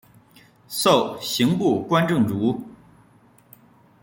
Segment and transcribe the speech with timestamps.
[0.67, 2.59] 授刑部观政卒。